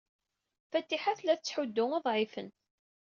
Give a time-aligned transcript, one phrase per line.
[0.71, 2.49] Fatiḥa tella tettḥuddu uḍɛifen.